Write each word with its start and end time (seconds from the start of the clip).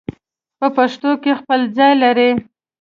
په 0.59 0.67
پښتو 0.75 1.11
کې 1.21 1.31
خپل 1.39 1.59
ځای 1.77 1.93
لري 2.03 2.29